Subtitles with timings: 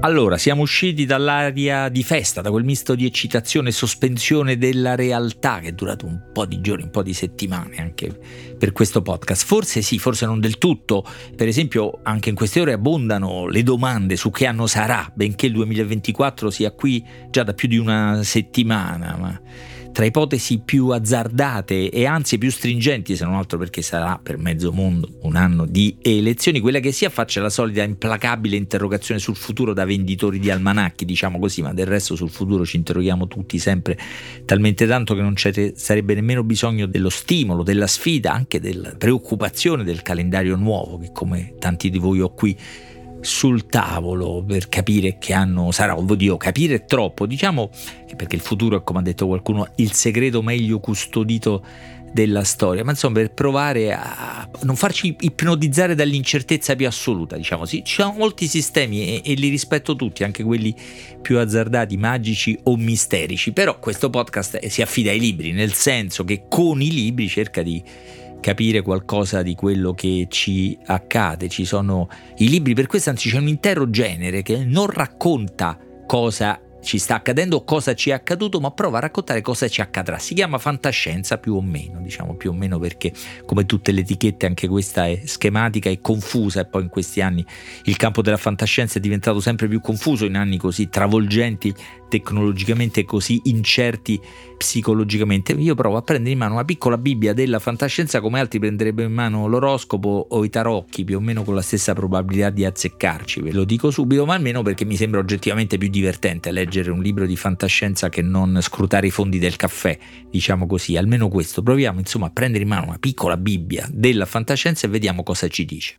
[0.00, 5.58] Allora, siamo usciti dall'aria di festa, da quel misto di eccitazione e sospensione della realtà
[5.58, 8.16] che è durato un po' di giorni, un po' di settimane anche
[8.56, 9.44] per questo podcast.
[9.44, 11.04] Forse sì, forse non del tutto.
[11.34, 15.52] Per esempio, anche in queste ore abbondano le domande su che anno sarà, benché il
[15.54, 19.40] 2024 sia qui già da più di una settimana, ma
[19.92, 24.72] tra ipotesi più azzardate e anzi più stringenti, se non altro perché sarà per mezzo
[24.72, 29.72] mondo un anno di elezioni, quella che si affaccia la solita implacabile interrogazione sul futuro
[29.72, 33.98] da venditori di almanacchi, diciamo così, ma del resto sul futuro ci interroghiamo tutti sempre
[34.44, 40.02] talmente tanto che non sarebbe nemmeno bisogno dello stimolo, della sfida, anche della preoccupazione del
[40.02, 42.56] calendario nuovo che come tanti di voi ho qui
[43.20, 47.70] sul tavolo per capire che anno sarà, oddio, capire è troppo, diciamo
[48.06, 51.62] che perché il futuro è, come ha detto qualcuno, il segreto meglio custodito
[52.12, 57.82] della storia, ma insomma per provare a non farci ipnotizzare dall'incertezza più assoluta, diciamo sì,
[57.84, 60.74] ci sono molti sistemi e, e li rispetto tutti, anche quelli
[61.20, 66.44] più azzardati, magici o misterici, però questo podcast si affida ai libri, nel senso che
[66.48, 67.82] con i libri cerca di
[68.40, 71.48] capire qualcosa di quello che ci accade.
[71.48, 76.60] Ci sono i libri, per questo anzi c'è un intero genere che non racconta cosa
[76.80, 80.18] ci sta accadendo o cosa ci è accaduto, ma prova a raccontare cosa ci accadrà.
[80.18, 83.12] Si chiama fantascienza più o meno, diciamo più o meno perché
[83.44, 87.44] come tutte le etichette anche questa è schematica e confusa e poi in questi anni
[87.84, 91.74] il campo della fantascienza è diventato sempre più confuso in anni così travolgenti
[92.08, 94.20] tecnologicamente così incerti
[94.56, 95.52] psicologicamente.
[95.52, 99.14] Io provo a prendere in mano una piccola Bibbia della fantascienza come altri prenderebbero in
[99.14, 103.40] mano l'oroscopo o i tarocchi, più o meno con la stessa probabilità di azzeccarci.
[103.40, 107.26] Ve lo dico subito, ma almeno perché mi sembra oggettivamente più divertente leggere un libro
[107.26, 109.96] di fantascienza che non scrutare i fondi del caffè,
[110.30, 111.62] diciamo così, almeno questo.
[111.62, 115.64] Proviamo insomma a prendere in mano una piccola Bibbia della fantascienza e vediamo cosa ci
[115.64, 115.98] dice.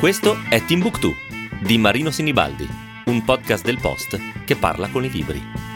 [0.00, 1.14] Questo è Timbuktu
[1.60, 2.66] di Marino Sinibaldi,
[3.04, 5.69] un podcast del Post che parla con i libri.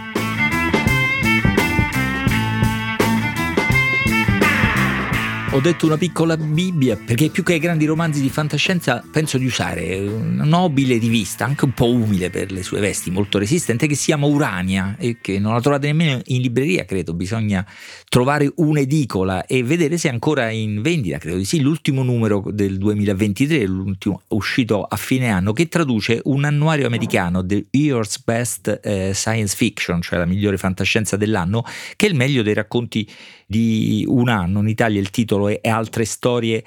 [5.54, 9.46] Ho detto una piccola Bibbia perché più che ai grandi romanzi di fantascienza penso di
[9.46, 13.94] usare una nobile rivista, anche un po' umile per le sue vesti, molto resistente, che
[13.94, 17.14] si chiama Urania e che non la trovate nemmeno in libreria, credo.
[17.14, 17.64] Bisogna
[18.08, 21.60] trovare un'edicola e vedere se è ancora in vendita, credo di sì.
[21.60, 27.66] L'ultimo numero del 2023, l'ultimo uscito a fine anno, che traduce un annuario americano, The
[27.70, 32.54] Year's Best eh, Science Fiction, cioè la migliore fantascienza dell'anno, che è il meglio dei
[32.54, 33.08] racconti
[33.46, 34.60] di un anno.
[34.60, 36.64] In Italia il titolo è Altre storie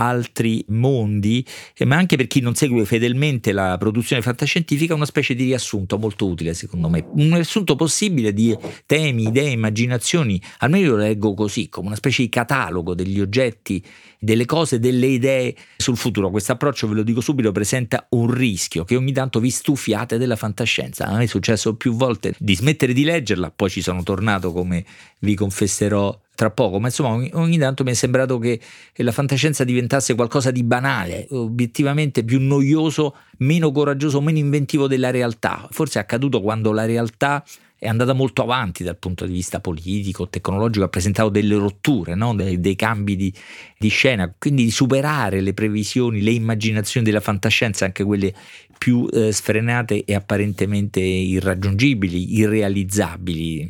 [0.00, 1.44] altri mondi,
[1.84, 6.26] ma anche per chi non segue fedelmente la produzione fantascientifica, una specie di riassunto molto
[6.26, 11.68] utile secondo me, un riassunto possibile di temi, idee, immaginazioni, almeno io lo leggo così,
[11.68, 13.84] come una specie di catalogo degli oggetti,
[14.20, 16.30] delle cose, delle idee sul futuro.
[16.30, 20.36] Questo approccio, ve lo dico subito, presenta un rischio che ogni tanto vi stufiate della
[20.36, 21.06] fantascienza.
[21.06, 24.84] A me è successo più volte di smettere di leggerla, poi ci sono tornato come
[25.20, 28.60] vi confesserò tra poco, ma insomma ogni, ogni, tanto mi è sembrato che
[28.98, 35.66] la fantascienza diventasse qualcosa di banale, obiettivamente più noioso, meno coraggioso, meno inventivo della realtà.
[35.72, 37.44] Forse è accaduto quando la realtà
[37.76, 42.32] è andata molto avanti dal punto di vista politico, tecnologico, ha presentato delle rotture, no?
[42.36, 43.34] dei, dei, cambi di,
[43.76, 48.32] di, scena, quindi di superare le previsioni, le immaginazioni della fantascienza, anche quelle
[48.78, 53.68] più eh, sfrenate e apparentemente irraggiungibili, irrealizzabili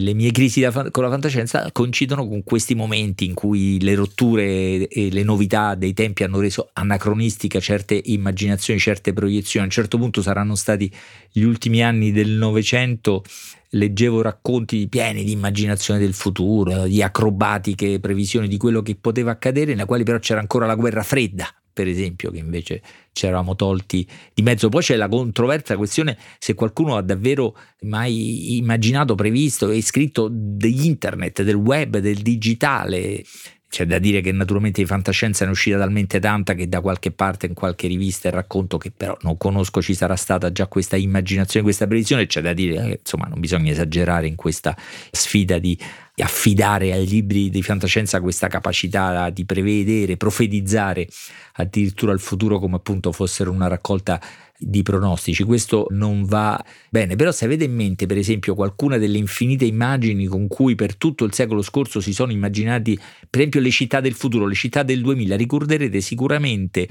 [0.00, 5.10] le mie crisi con la fantascienza coincidono con questi momenti in cui le rotture e
[5.10, 9.64] le novità dei tempi hanno reso anacronistica certe immaginazioni, certe proiezioni.
[9.64, 10.88] A un certo punto saranno stati
[11.32, 13.24] gli ultimi anni del Novecento
[13.70, 19.72] leggevo racconti pieni di immaginazione del futuro, di acrobatiche previsioni di quello che poteva accadere,
[19.72, 24.04] nella quale però c'era ancora la guerra fredda, per esempio, che invece ci eravamo tolti
[24.34, 24.68] di mezzo.
[24.68, 30.86] Poi c'è la controversa questione se qualcuno ha davvero mai immaginato, previsto e scritto di
[30.86, 33.22] internet, del web, del digitale.
[33.70, 37.10] C'è da dire che naturalmente di fantascienza ne è uscita talmente tanta che da qualche
[37.10, 40.96] parte, in qualche rivista e racconto che però non conosco ci sarà stata già questa
[40.96, 42.26] immaginazione, questa previsione.
[42.26, 44.74] C'è da dire che insomma non bisogna esagerare in questa
[45.10, 45.78] sfida di
[46.16, 51.06] affidare ai libri di fantascienza questa capacità di prevedere, profetizzare
[51.54, 54.20] addirittura il futuro come appunto fossero una raccolta
[54.58, 55.44] di pronostici.
[55.44, 60.26] Questo non va bene, però se avete in mente per esempio qualcuna delle infinite immagini
[60.26, 64.14] con cui per tutto il secolo scorso si sono immaginati per esempio le città del
[64.14, 66.88] futuro, le città del 2000, ricorderete sicuramente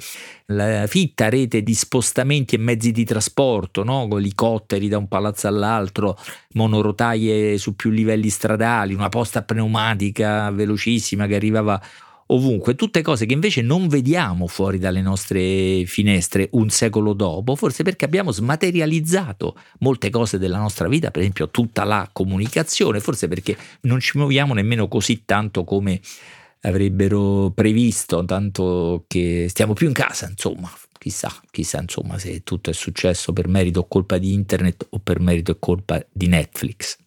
[0.47, 4.07] la fitta rete di spostamenti e mezzi di trasporto, no?
[4.17, 6.17] elicotteri da un palazzo all'altro,
[6.53, 11.81] monorotaie su più livelli stradali, una posta pneumatica velocissima che arrivava
[12.27, 17.83] ovunque, tutte cose che invece non vediamo fuori dalle nostre finestre un secolo dopo, forse
[17.83, 23.57] perché abbiamo smaterializzato molte cose della nostra vita, per esempio tutta la comunicazione, forse perché
[23.81, 25.99] non ci muoviamo nemmeno così tanto come
[26.61, 32.73] avrebbero previsto, tanto che stiamo più in casa, insomma, chissà, chissà insomma se tutto è
[32.73, 36.97] successo per merito o colpa di internet o per merito e colpa di Netflix.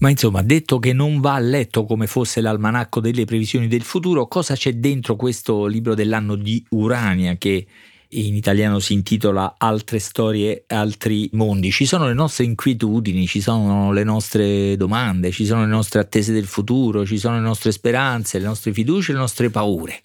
[0.00, 4.54] Ma insomma, detto che non va letto come fosse l'almanacco delle previsioni del futuro, cosa
[4.54, 7.66] c'è dentro questo libro dell'anno di Urania che
[8.12, 11.70] in italiano si intitola Altre storie, altri mondi?
[11.70, 16.32] Ci sono le nostre inquietudini, ci sono le nostre domande, ci sono le nostre attese
[16.32, 20.00] del futuro, ci sono le nostre speranze, le nostre fiducie, le nostre paure.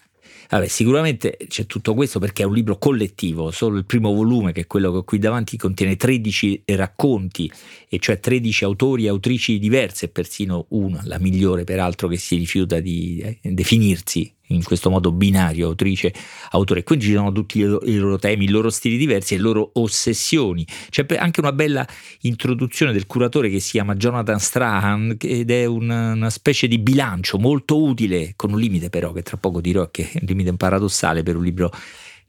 [0.48, 4.62] Vabbè, sicuramente c'è tutto questo perché è un libro collettivo, solo il primo volume, che
[4.62, 7.50] è quello che ho qui davanti, contiene 13 racconti,
[7.88, 12.80] e cioè 13 autori e autrici diverse, persino una, la migliore peraltro, che si rifiuta
[12.80, 16.12] di eh, definirsi in questo modo binario, autrice,
[16.50, 16.82] autore.
[16.82, 20.66] Quindi ci sono tutti i loro temi, i loro stili diversi e le loro ossessioni.
[20.90, 21.86] C'è anche una bella
[22.22, 27.38] introduzione del curatore che si chiama Jonathan Strahan ed è una, una specie di bilancio
[27.38, 31.22] molto utile, con un limite però che tra poco dirò che è un limite paradossale
[31.22, 31.70] per un libro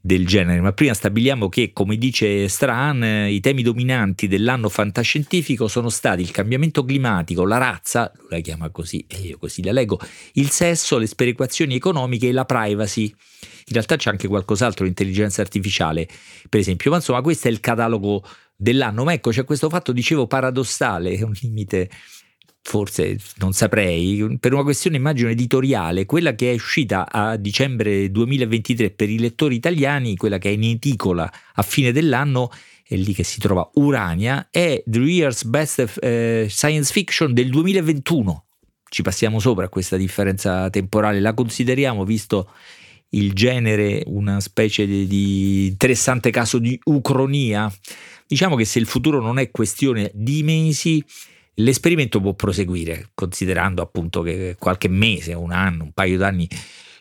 [0.07, 5.89] del genere, ma prima stabiliamo che, come dice Strahan, i temi dominanti dell'anno fantascientifico sono
[5.89, 9.99] stati il cambiamento climatico, la razza, lui la chiama così e io così la leggo,
[10.35, 13.03] il sesso, le sperequazioni economiche e la privacy.
[13.03, 16.07] In realtà c'è anche qualcos'altro, l'intelligenza artificiale,
[16.47, 18.23] per esempio, ma insomma questo è il catalogo
[18.55, 21.89] dell'anno, ma ecco c'è questo fatto, dicevo, paradossale, un limite
[22.67, 28.89] forse non saprei, per una questione immagino editoriale, quella che è uscita a dicembre 2023
[28.89, 32.51] per i lettori italiani, quella che è in edicola a fine dell'anno,
[32.85, 38.45] è lì che si trova Urania, è The Year's Best eh, Science Fiction del 2021.
[38.89, 42.51] Ci passiamo sopra questa differenza temporale, la consideriamo visto
[43.11, 47.73] il genere una specie di, di interessante caso di ucronia.
[48.27, 51.01] Diciamo che se il futuro non è questione di mesi,
[51.59, 56.47] L'esperimento può proseguire, considerando appunto che qualche mese, un anno, un paio d'anni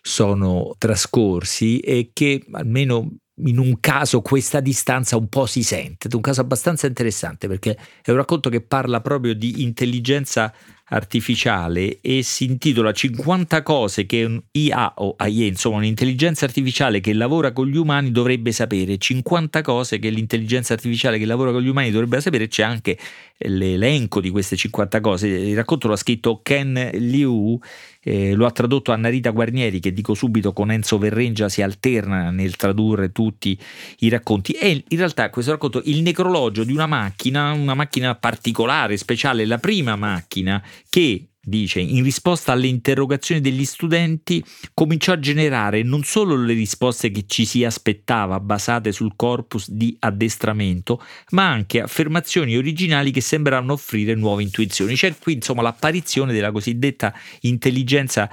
[0.00, 6.14] sono trascorsi e che almeno in un caso questa distanza un po' si sente, è
[6.14, 10.50] un caso abbastanza interessante perché è un racconto che parla proprio di intelligenza
[10.88, 17.12] artificiale e si intitola 50 cose che un IA o AI, insomma un'intelligenza artificiale che
[17.12, 21.68] lavora con gli umani dovrebbe sapere, 50 cose che l'intelligenza artificiale che lavora con gli
[21.68, 22.96] umani dovrebbe sapere, c'è anche
[23.38, 27.58] l'elenco di queste 50 cose, il racconto l'ha scritto Ken Liu
[28.08, 32.30] eh, lo ha tradotto Anna Rita Guarnieri che dico subito con Enzo Verrengia si alterna
[32.30, 33.58] nel tradurre tutti
[33.98, 34.52] i racconti.
[34.52, 39.58] E in realtà questo racconto il necrologio di una macchina, una macchina particolare, speciale, la
[39.58, 44.44] prima macchina che dice, in risposta alle interrogazioni degli studenti,
[44.74, 49.96] cominciò a generare non solo le risposte che ci si aspettava basate sul corpus di
[50.00, 51.00] addestramento,
[51.30, 54.96] ma anche affermazioni originali che sembravano offrire nuove intuizioni.
[54.96, 58.28] C'è qui insomma l'apparizione della cosiddetta intelligenza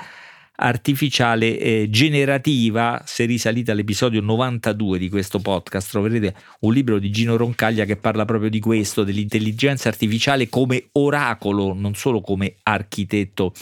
[1.58, 7.86] eh, generativa, se risalite all'episodio 92 di questo podcast, troverete un libro di Gino Roncaglia
[7.86, 13.54] che parla proprio di questo, dell'intelligenza artificiale come oracolo, non solo come architetto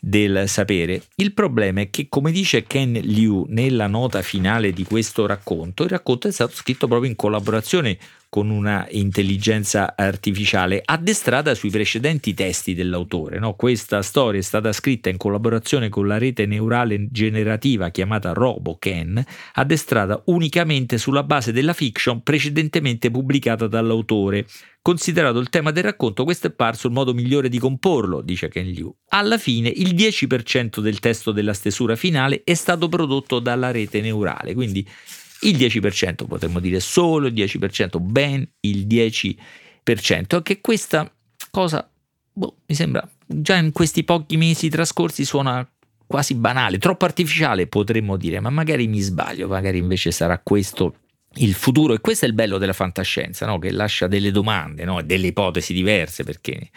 [0.00, 1.02] del sapere.
[1.16, 5.90] Il problema è che, come dice Ken Liu nella nota finale di questo racconto, il
[5.90, 7.98] racconto è stato scritto proprio in collaborazione
[8.30, 13.38] con una intelligenza artificiale addestrata sui precedenti testi dell'autore.
[13.38, 13.54] No?
[13.54, 19.24] Questa storia è stata scritta in collaborazione con la rete neurale generativa chiamata RoboCan,
[19.54, 24.46] addestrata unicamente sulla base della fiction precedentemente pubblicata dall'autore.
[24.88, 28.64] Considerato il tema del racconto, questo è parso il modo migliore di comporlo, dice Ken
[28.64, 28.90] Liu.
[29.08, 34.54] Alla fine il 10% del testo della stesura finale è stato prodotto dalla rete neurale,
[34.54, 34.88] quindi
[35.42, 41.14] il 10%, potremmo dire solo il 10%, ben il 10%, che questa
[41.50, 41.86] cosa,
[42.32, 45.70] boh, mi sembra, già in questi pochi mesi trascorsi suona
[46.06, 50.94] quasi banale, troppo artificiale potremmo dire, ma magari mi sbaglio, magari invece sarà questo
[51.38, 53.58] il futuro e questo è il bello della fantascienza, no?
[53.58, 55.02] che lascia delle domande, no?
[55.02, 56.70] delle ipotesi diverse perché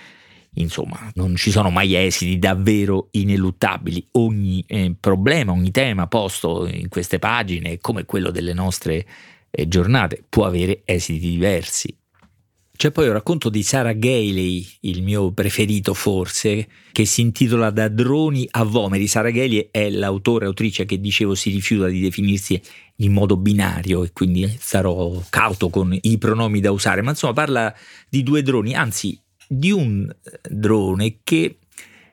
[0.56, 4.08] insomma, non ci sono mai esiti davvero ineluttabili.
[4.14, 9.06] Ogni eh, problema, ogni tema posto in queste pagine, come quello delle nostre
[9.50, 11.96] eh, giornate, può avere esiti diversi.
[12.82, 17.88] C'è poi un racconto di Sarah Gailey, il mio preferito forse, che si intitola Da
[17.90, 19.06] droni a vomeri.
[19.06, 22.60] Sarah Gailey è l'autore, autrice che dicevo si rifiuta di definirsi
[22.96, 27.72] in modo binario e quindi sarò cauto con i pronomi da usare, ma insomma parla
[28.10, 29.16] di due droni, anzi
[29.48, 30.12] di un
[30.50, 31.58] drone che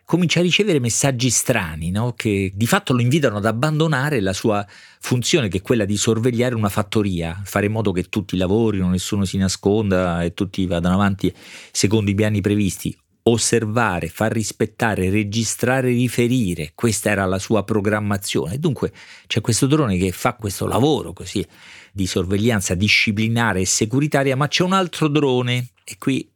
[0.09, 2.15] comincia a ricevere messaggi strani no?
[2.15, 4.67] che di fatto lo invitano ad abbandonare la sua
[5.01, 9.27] funzione che è quella di sorvegliare una fattoria, fare in modo che tutti lavorino, nessuno
[9.27, 11.31] si nasconda e tutti vadano avanti
[11.71, 12.97] secondo i piani previsti.
[13.25, 18.59] Osservare, far rispettare, registrare, riferire, questa era la sua programmazione.
[18.59, 18.91] Dunque
[19.27, 21.47] c'è questo drone che fa questo lavoro così
[21.93, 26.27] di sorveglianza disciplinare e securitaria, ma c'è un altro drone e qui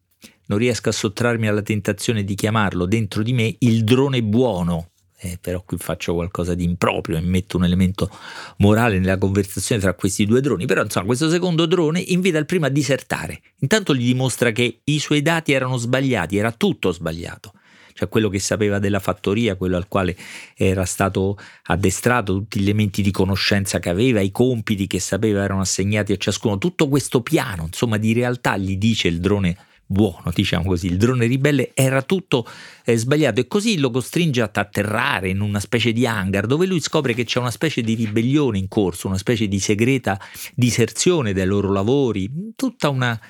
[0.46, 4.88] non riesco a sottrarmi alla tentazione di chiamarlo dentro di me il drone buono.
[5.24, 8.10] Eh, però qui faccio qualcosa di improprio e metto un elemento
[8.56, 10.66] morale nella conversazione tra questi due droni.
[10.66, 13.40] Però insomma, questo secondo drone invita il primo a disertare.
[13.60, 17.52] Intanto gli dimostra che i suoi dati erano sbagliati, era tutto sbagliato
[17.94, 20.16] cioè quello che sapeva della fattoria, quello al quale
[20.56, 25.60] era stato addestrato, tutti gli elementi di conoscenza che aveva, i compiti che sapeva erano
[25.60, 30.64] assegnati a ciascuno, tutto questo piano, insomma, di realtà gli dice il drone buono, diciamo
[30.64, 32.46] così, il drone ribelle era tutto
[32.84, 36.80] eh, sbagliato e così lo costringe a atterrare in una specie di hangar dove lui
[36.80, 40.18] scopre che c'è una specie di ribellione in corso, una specie di segreta
[40.54, 43.20] diserzione dai loro lavori, tutta una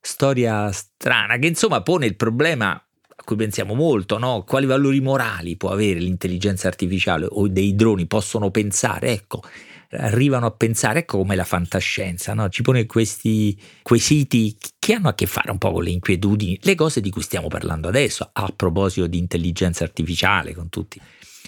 [0.00, 4.44] storia strana che insomma pone il problema a cui pensiamo molto, no?
[4.46, 7.26] quali valori morali può avere l'intelligenza artificiale?
[7.28, 9.42] O dei droni possono pensare, ecco,
[9.92, 12.48] arrivano a pensare, come la fantascienza, no?
[12.48, 16.74] ci pone questi quesiti che hanno a che fare un po' con le inquietudini, le
[16.74, 20.98] cose di cui stiamo parlando adesso, a proposito di intelligenza artificiale, con tutte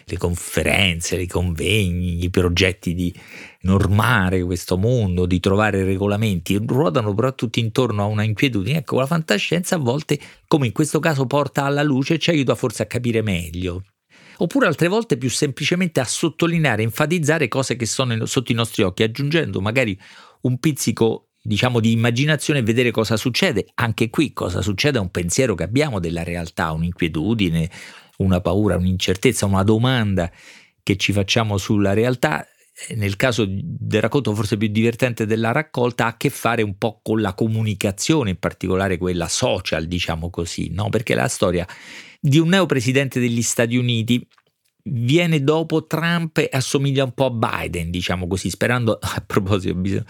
[0.04, 3.14] le conferenze, i convegni, i progetti di
[3.60, 8.78] normare questo mondo, di trovare regolamenti, ruotano però tutti intorno a una inquietudine.
[8.78, 10.18] Ecco, la fantascienza a volte,
[10.48, 13.84] come in questo caso, porta alla luce e ci aiuta forse a capire meglio
[14.38, 19.02] oppure altre volte più semplicemente a sottolineare, enfatizzare cose che sono sotto i nostri occhi,
[19.02, 19.98] aggiungendo magari
[20.42, 23.66] un pizzico diciamo di immaginazione e vedere cosa succede.
[23.74, 27.70] Anche qui cosa succede è un pensiero che abbiamo della realtà, un'inquietudine,
[28.18, 30.30] una paura, un'incertezza, una domanda
[30.82, 32.46] che ci facciamo sulla realtà.
[32.94, 37.00] Nel caso del racconto forse più divertente della raccolta ha a che fare un po'
[37.02, 40.88] con la comunicazione, in particolare quella social, diciamo così, no?
[40.88, 41.66] Perché la storia
[42.18, 44.26] di un neo presidente degli Stati Uniti
[44.84, 50.04] viene dopo Trump e assomiglia un po' a Biden, diciamo così, sperando a proposito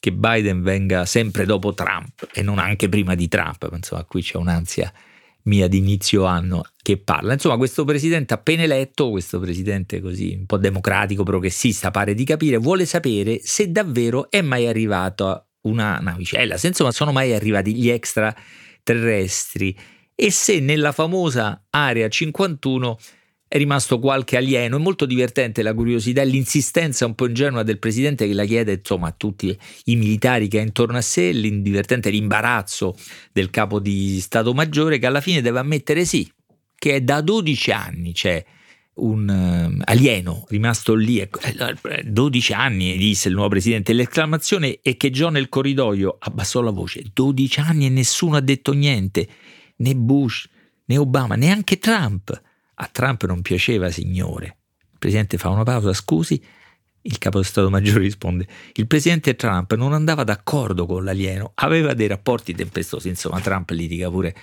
[0.00, 4.36] che Biden venga sempre dopo Trump e non anche prima di Trump, insomma qui c'è
[4.36, 4.92] un'ansia
[5.44, 7.32] mia di inizio anno che parla.
[7.32, 12.56] Insomma, questo presidente appena eletto, questo presidente così un po' democratico, progressista, pare di capire,
[12.58, 17.88] vuole sapere se davvero è mai arrivato una navicella, se insomma sono mai arrivati gli
[17.88, 19.76] extraterrestri
[20.14, 22.98] e se nella famosa area 51
[23.48, 24.76] è rimasto qualche alieno.
[24.76, 28.74] È molto divertente la curiosità e l'insistenza un po' ingenua del presidente che la chiede
[28.74, 32.94] insomma, a tutti i militari che ha intorno a sé, l'indivertente l'imbarazzo
[33.32, 36.30] del capo di Stato Maggiore che alla fine deve ammettere sì,
[36.76, 38.44] che è da 12 anni c'è
[38.98, 41.26] un uh, alieno rimasto lì,
[42.04, 43.92] 12 ecco, anni, disse il nuovo presidente.
[43.92, 48.72] L'esclamazione è che John nel corridoio abbassò la voce, 12 anni e nessuno ha detto
[48.72, 49.26] niente
[49.76, 50.48] né Bush
[50.84, 52.46] né Obama, neanche Trump.
[52.80, 54.56] A Trump non piaceva, signore.
[54.92, 56.40] Il presidente fa una pausa, scusi.
[57.02, 61.94] Il capo di Stato Maggiore risponde: Il presidente Trump non andava d'accordo con l'alieno, aveva
[61.94, 63.08] dei rapporti tempestosi.
[63.08, 64.34] Insomma, Trump litiga pure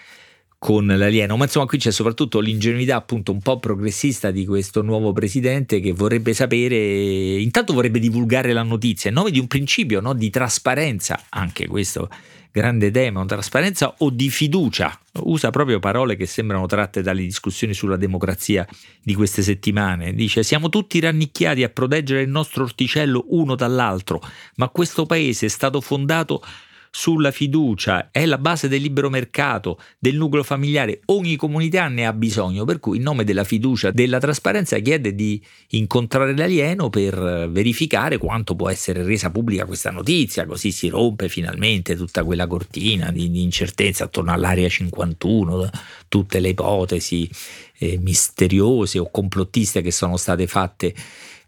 [0.57, 1.37] con l'alieno.
[1.37, 5.93] Ma insomma, qui c'è soprattutto l'ingenuità, appunto, un po' progressista di questo nuovo presidente che
[5.93, 10.13] vorrebbe sapere, intanto vorrebbe divulgare la notizia in nome di un principio no?
[10.13, 12.09] di trasparenza, anche questo
[12.55, 14.97] grande tema, trasparenza o di fiducia.
[15.23, 18.65] Usa proprio parole che sembrano tratte dalle discussioni sulla democrazia
[19.03, 20.13] di queste settimane.
[20.13, 24.21] Dice: Siamo tutti rannicchiati a proteggere il nostro orticello uno dall'altro,
[24.55, 26.41] ma questo paese è stato fondato
[26.97, 32.13] sulla fiducia, è la base del libero mercato, del nucleo familiare, ogni comunità ne ha
[32.13, 38.17] bisogno, per cui in nome della fiducia, della trasparenza chiede di incontrare l'alieno per verificare
[38.17, 43.29] quanto può essere resa pubblica questa notizia, così si rompe finalmente tutta quella cortina di,
[43.29, 45.69] di incertezza attorno all'area 51,
[46.07, 47.29] tutte le ipotesi
[47.77, 50.95] eh, misteriose o complottiste che sono state fatte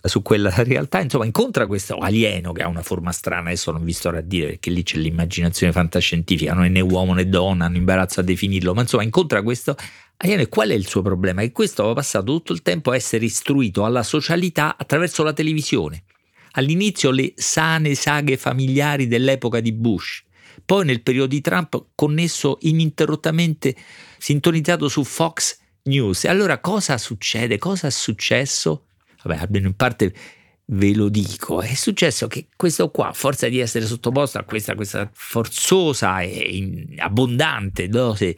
[0.01, 3.93] su quella realtà, insomma incontra questo alieno che ha una forma strana, adesso non vi
[3.93, 7.77] sto a dire perché lì c'è l'immaginazione fantascientifica, non è né uomo né donna, hanno
[7.77, 9.75] imbarazzo a definirlo, ma insomma incontra questo
[10.17, 11.41] alieno e qual è il suo problema?
[11.41, 16.03] Che questo aveva passato tutto il tempo a essere istruito alla socialità attraverso la televisione.
[16.51, 20.23] All'inizio le sane saghe familiari dell'epoca di Bush,
[20.65, 23.75] poi nel periodo di Trump connesso ininterrottamente,
[24.17, 26.25] sintonizzato su Fox News.
[26.25, 27.59] E allora cosa succede?
[27.59, 28.86] Cosa è successo?
[29.27, 30.13] Vabbè, almeno in parte
[30.69, 34.75] ve lo dico, è successo che questo qua, a forza di essere sottoposto a questa,
[34.75, 38.35] questa forzosa e abbondante dose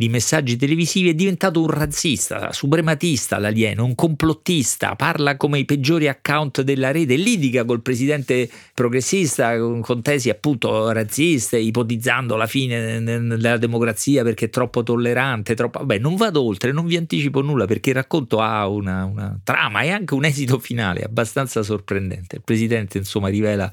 [0.00, 6.08] di messaggi televisivi, è diventato un razzista, suprematista l'alieno, un complottista, parla come i peggiori
[6.08, 13.58] account della rete, litiga col presidente progressista con tesi appunto razziste, ipotizzando la fine della
[13.58, 15.80] democrazia perché è troppo tollerante, troppo...
[15.80, 19.82] Vabbè, non vado oltre, non vi anticipo nulla perché il racconto ha una, una trama
[19.82, 22.36] e anche un esito finale abbastanza sorprendente.
[22.36, 23.70] Il presidente insomma rivela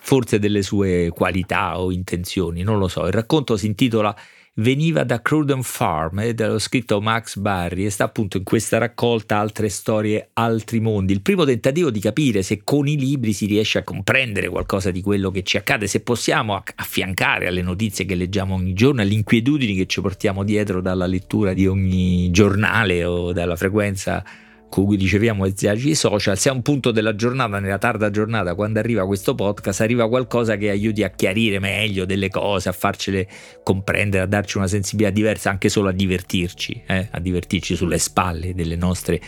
[0.00, 3.06] forse delle sue qualità o intenzioni, non lo so.
[3.06, 4.12] Il racconto si intitola
[4.58, 9.38] veniva da Cruden Farm ed era scritto Max Barry e sta appunto in questa raccolta
[9.38, 11.12] altre storie, altri mondi.
[11.12, 15.00] Il primo tentativo di capire se con i libri si riesce a comprendere qualcosa di
[15.00, 19.74] quello che ci accade, se possiamo affiancare alle notizie che leggiamo ogni giorno, alle inquietudini
[19.74, 24.24] che ci portiamo dietro dalla lettura di ogni giornale o dalla frequenza
[24.68, 29.06] cui riceviamo messaggi social, se a un punto della giornata, nella tarda giornata, quando arriva
[29.06, 33.28] questo podcast, arriva qualcosa che aiuti a chiarire meglio delle cose, a farcele
[33.62, 37.08] comprendere, a darci una sensibilità diversa, anche solo a divertirci, eh?
[37.10, 39.20] a divertirci sulle spalle delle nostre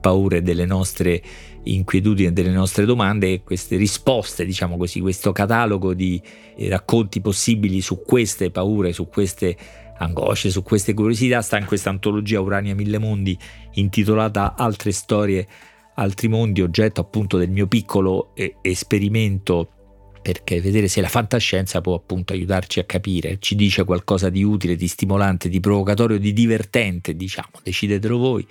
[0.00, 1.22] paure, delle nostre
[1.64, 6.20] inquietudini, delle nostre domande e queste risposte, diciamo così, questo catalogo di
[6.68, 9.56] racconti possibili su queste paure, su queste
[9.98, 13.36] angosce, su queste curiosità, sta in questa antologia Urania Mille Mondi
[13.74, 15.46] intitolata Altre storie,
[15.94, 19.72] altri mondi, oggetto appunto del mio piccolo eh, esperimento
[20.20, 24.76] perché vedere se la fantascienza può appunto aiutarci a capire, ci dice qualcosa di utile,
[24.76, 28.46] di stimolante, di provocatorio, di divertente, diciamo, decidetelo voi.